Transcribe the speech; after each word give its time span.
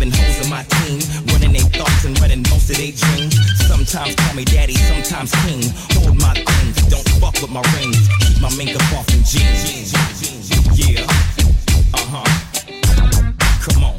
11 0.00 0.18
hoes 0.18 0.44
in 0.44 0.50
my 0.50 0.62
team. 0.80 1.00
Running 1.28 1.52
their 1.52 1.68
thoughts 1.76 2.04
and 2.04 2.18
running 2.20 2.42
most 2.48 2.70
of 2.70 2.76
their 2.76 2.92
dreams. 2.92 3.36
Sometimes 3.68 4.14
call 4.16 4.34
me 4.34 4.44
daddy, 4.44 4.74
sometimes 4.74 5.32
king. 5.44 5.60
Hold 6.00 6.16
my 6.16 6.32
things, 6.32 6.76
don't 6.88 7.08
fuck 7.20 7.34
with 7.40 7.50
my 7.50 7.60
rings. 7.76 8.08
Keep 8.24 8.40
my 8.40 8.50
makeup 8.56 8.82
off 8.96 9.08
in 9.12 9.20
jeans. 9.24 9.92
Yeah. 10.72 11.04
Uh-huh. 11.92 12.24
Come 13.60 13.84
on. 13.84 13.96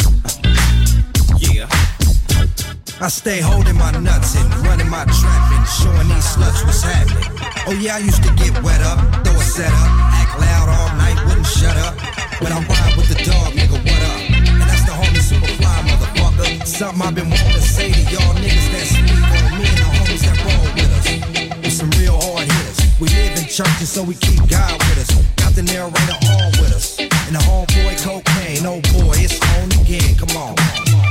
Yeah. 1.38 1.69
I 3.00 3.07
stay 3.09 3.39
holding 3.42 3.77
my 3.77 3.92
nuts 3.92 4.36
and 4.36 4.50
running 4.65 4.89
my 4.89 5.06
trap 5.06 5.51
and 5.53 5.68
showing 5.69 6.07
these 6.09 6.25
sluts 6.33 6.65
what's 6.65 6.81
happening. 6.81 7.30
Oh 7.68 7.77
yeah, 7.80 7.95
I 7.95 8.00
used 8.00 8.24
to 8.24 8.33
get 8.36 8.51
wet 8.63 8.81
up, 8.81 8.98
throw 9.24 9.33
a 9.33 9.44
set 9.44 9.71
up, 9.71 9.89
act 10.18 10.39
loud 10.39 10.68
all 10.69 10.98
night, 10.98 11.18
wouldn't 11.27 11.45
shut 11.45 11.77
up. 11.77 11.94
But 12.42 12.51
I 12.51 12.57
ride 12.57 12.98
with 12.98 13.09
the 13.09 13.21
dog, 13.24 13.53
nigga, 13.53 13.77
what 13.77 14.01
up? 14.09 14.21
And 14.50 14.62
that's 14.62 14.86
the 14.86 14.94
homie 14.98 15.21
Superfly, 15.21 15.50
motherfucker. 16.01 16.65
Something 16.65 17.01
I've 17.01 17.15
been 17.15 17.30
wanting 17.30 17.53
to 17.53 17.62
say 17.62 17.92
to 17.92 18.01
y'all 18.12 18.33
niggas 18.36 18.71
that 18.71 18.86
sleep 18.88 19.09
on 19.09 19.59
me 19.59 19.68
and 19.68 19.77
the 19.77 19.88
homies 19.94 20.24
that 20.25 20.38
roll 20.45 20.68
with 20.75 20.92
us. 20.98 21.63
We 21.63 21.69
some 21.69 21.89
real 22.00 22.19
hard 22.19 22.51
hitters. 22.51 23.00
We 23.00 23.07
live 23.09 23.38
in 23.38 23.45
churches, 23.45 23.89
so 23.89 24.03
we 24.03 24.15
keep 24.15 24.39
God 24.50 24.74
with 24.89 24.98
us. 24.98 25.12
Got 25.36 25.53
the 25.53 25.63
narrator 25.63 26.18
on 26.30 26.51
with 26.62 26.74
us. 26.74 27.00
And 27.00 27.36
the 27.36 27.44
homeboy 27.44 28.01
cocaine, 28.03 28.65
oh 28.65 28.81
boy, 28.94 29.15
it's 29.18 29.39
on 29.57 29.71
again. 29.81 30.15
Come 30.15 30.36
on. 30.38 31.10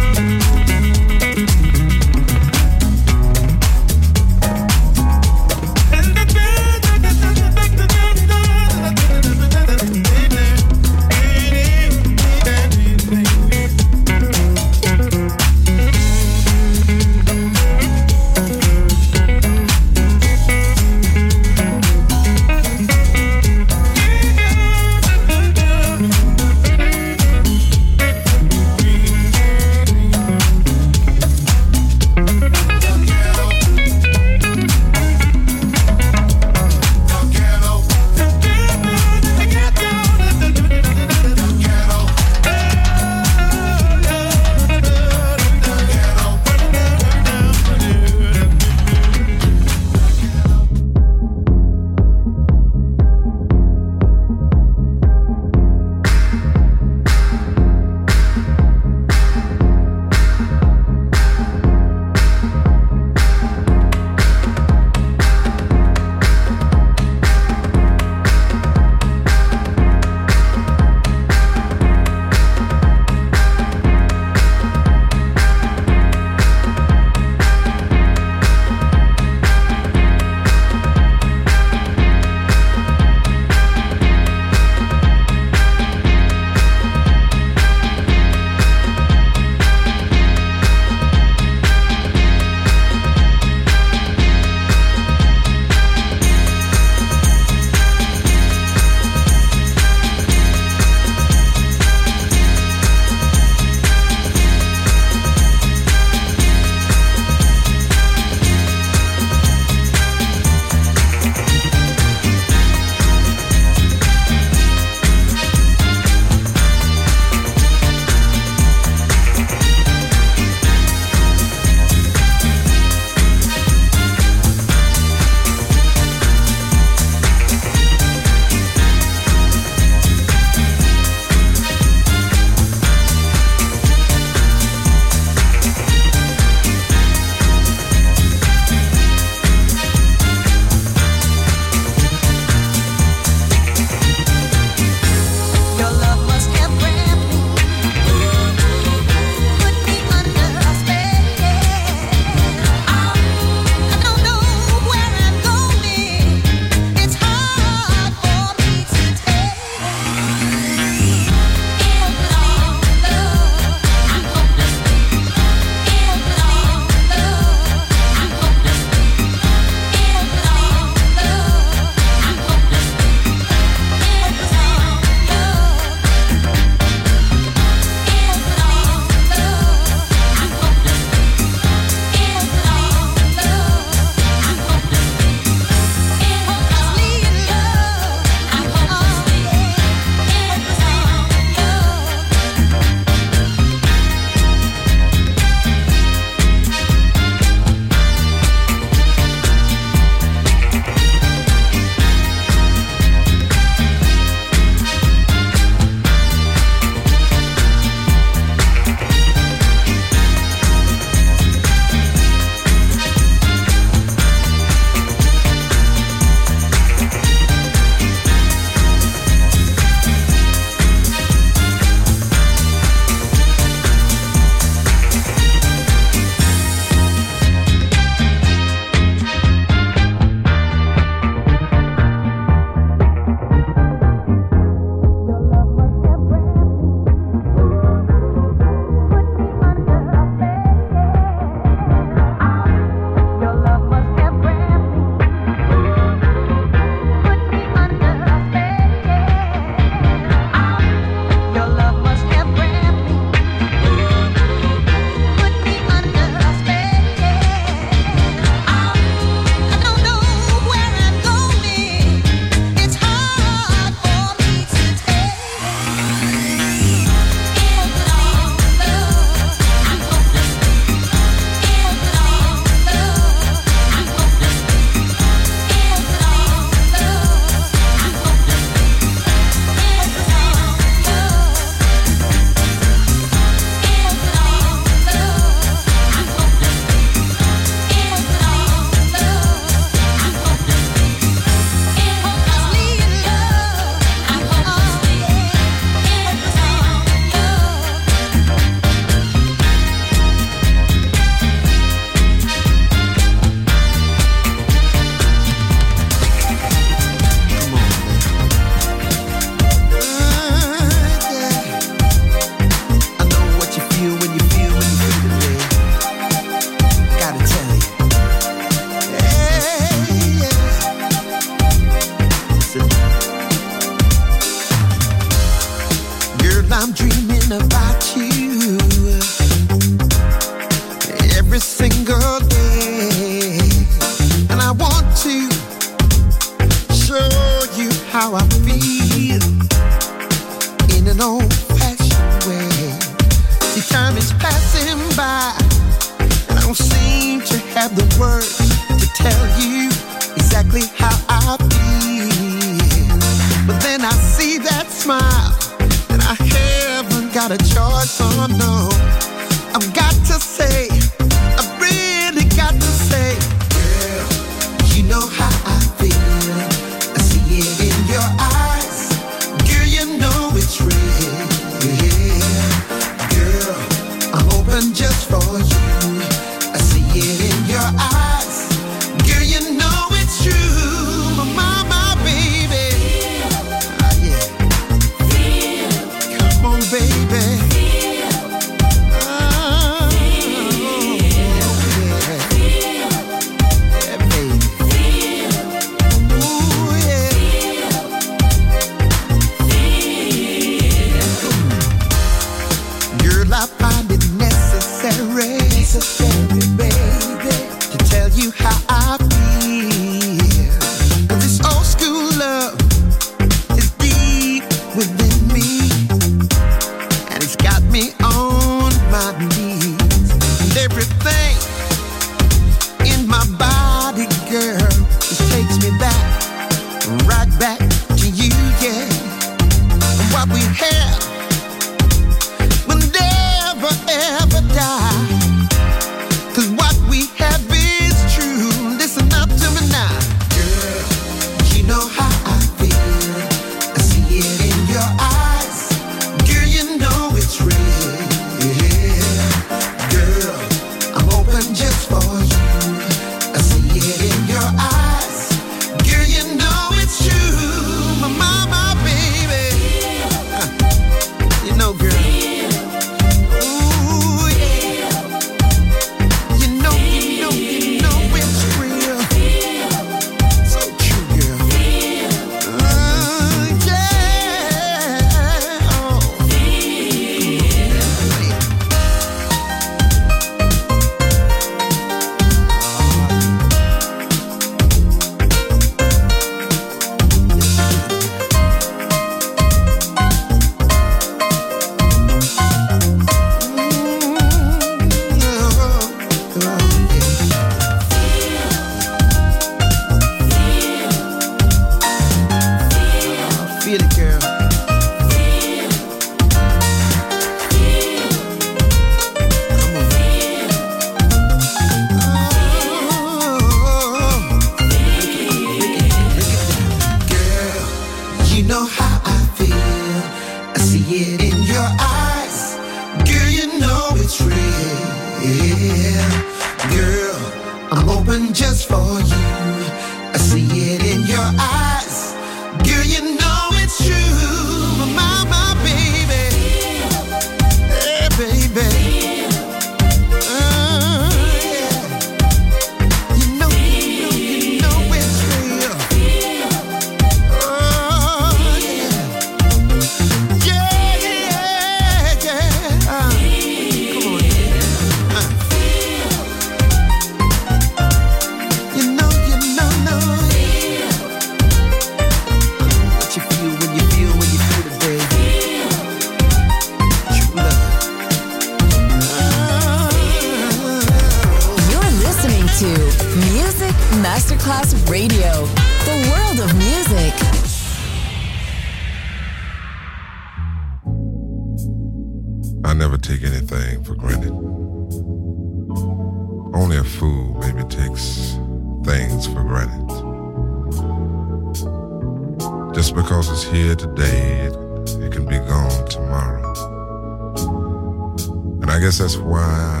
guess 599.12 599.18
that's 599.18 599.36
why 599.36 600.00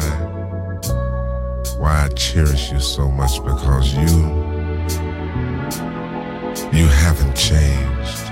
why 1.76 2.04
I 2.04 2.08
cherish 2.14 2.72
you 2.72 2.80
so 2.80 3.10
much 3.10 3.44
because 3.44 3.94
you 3.94 4.08
you 6.72 6.86
haven't 6.86 7.36
changed. 7.36 8.24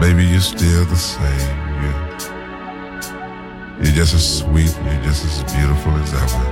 Baby, 0.00 0.24
you're 0.24 0.40
still 0.40 0.84
the 0.86 0.96
same. 0.96 1.56
You're, 1.82 2.02
you're 3.84 3.94
just 3.94 4.14
as 4.14 4.38
sweet. 4.38 4.76
You're 4.84 5.02
just 5.04 5.24
as 5.24 5.42
beautiful 5.54 5.92
as 6.02 6.12
ever. 6.24 6.46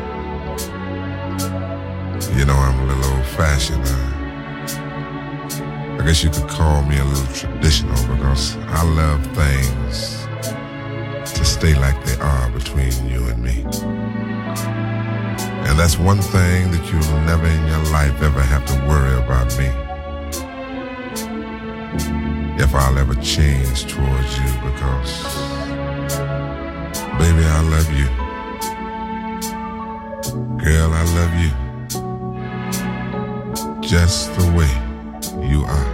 You 2.39 2.45
know, 2.45 2.55
I'm 2.55 2.79
a 2.81 2.87
little 2.87 3.15
old-fashioned. 3.17 3.85
I, 3.85 3.89
I 5.99 6.03
guess 6.07 6.23
you 6.23 6.31
could 6.31 6.49
call 6.49 6.83
me 6.83 6.99
a 6.99 7.05
little 7.05 7.35
traditional 7.35 8.17
because 8.17 8.57
I 8.57 8.83
love 8.85 9.27
things 9.35 10.14
stay 11.65 11.81
like 11.81 12.05
they 12.05 12.17
are 12.21 12.51
between 12.51 12.93
you 13.09 13.27
and 13.29 13.43
me. 13.43 13.65
And 15.67 15.79
that's 15.79 15.99
one 15.99 16.21
thing 16.21 16.71
that 16.73 16.85
you'll 16.91 17.21
never 17.23 17.47
in 17.47 17.67
your 17.67 17.85
life 17.91 18.21
ever 18.21 18.43
have 18.43 18.67
to 18.67 18.75
worry 18.87 19.17
about 19.25 19.47
me. 19.59 19.69
If 22.63 22.75
I'll 22.75 22.99
ever 22.99 23.15
change 23.15 23.87
towards 23.87 24.39
you 24.41 24.51
because, 24.69 25.13
baby, 27.19 27.45
I 27.57 27.61
love 27.75 27.91
you. 28.01 28.09
Girl, 30.65 30.91
I 30.93 31.05
love 31.19 31.35
you. 31.45 31.53
Just 33.81 34.35
the 34.39 34.47
way 34.53 34.73
you 35.49 35.65
are. 35.65 35.94